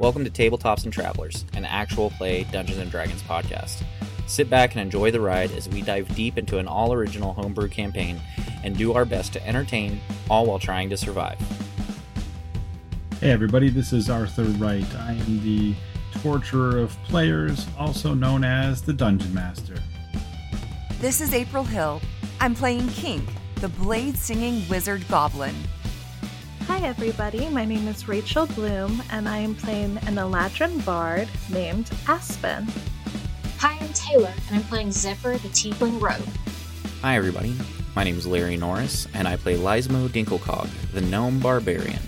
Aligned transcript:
Welcome 0.00 0.24
to 0.24 0.30
Tabletops 0.30 0.84
and 0.84 0.92
Travelers, 0.94 1.44
an 1.52 1.66
actual 1.66 2.08
play 2.08 2.44
Dungeons 2.44 2.78
and 2.78 2.90
Dragons 2.90 3.22
podcast. 3.22 3.82
Sit 4.26 4.48
back 4.48 4.72
and 4.72 4.80
enjoy 4.80 5.10
the 5.10 5.20
ride 5.20 5.50
as 5.52 5.68
we 5.68 5.82
dive 5.82 6.08
deep 6.14 6.38
into 6.38 6.56
an 6.56 6.66
all 6.66 6.94
original 6.94 7.34
homebrew 7.34 7.68
campaign 7.68 8.18
and 8.64 8.78
do 8.78 8.94
our 8.94 9.04
best 9.04 9.34
to 9.34 9.46
entertain, 9.46 10.00
all 10.30 10.46
while 10.46 10.58
trying 10.58 10.88
to 10.88 10.96
survive. 10.96 11.38
Hey 13.20 13.30
everybody, 13.30 13.68
this 13.68 13.92
is 13.92 14.08
Arthur 14.08 14.44
Wright. 14.44 14.90
I 15.00 15.12
am 15.12 15.44
the 15.44 15.74
torturer 16.22 16.78
of 16.78 16.96
players, 17.02 17.66
also 17.78 18.14
known 18.14 18.42
as 18.42 18.80
the 18.80 18.94
Dungeon 18.94 19.34
Master. 19.34 19.76
This 20.98 21.20
is 21.20 21.34
April 21.34 21.62
Hill. 21.62 22.00
I'm 22.40 22.54
playing 22.54 22.88
Kink, 22.88 23.28
the 23.56 23.68
blade 23.68 24.16
singing 24.16 24.66
wizard 24.70 25.06
goblin. 25.08 25.54
Hi, 26.70 26.86
everybody. 26.86 27.48
My 27.48 27.64
name 27.64 27.88
is 27.88 28.06
Rachel 28.06 28.46
Bloom, 28.46 29.02
and 29.10 29.28
I 29.28 29.38
am 29.38 29.56
playing 29.56 29.98
an 30.06 30.14
Eladrin 30.14 30.82
bard 30.86 31.28
named 31.52 31.90
Aspen. 32.06 32.68
Hi, 33.58 33.76
I'm 33.80 33.92
Taylor, 33.92 34.32
and 34.46 34.56
I'm 34.56 34.62
playing 34.62 34.92
Zephyr, 34.92 35.32
the 35.32 35.48
Tiefling 35.48 36.00
Rogue. 36.00 36.22
Hi, 37.02 37.16
everybody. 37.16 37.56
My 37.96 38.04
name 38.04 38.16
is 38.16 38.24
Larry 38.24 38.56
Norris, 38.56 39.08
and 39.14 39.26
I 39.26 39.34
play 39.34 39.56
Lyesmo 39.56 40.08
Dinkelcog, 40.08 40.70
the 40.92 41.00
Gnome 41.00 41.40
Barbarian. 41.40 41.98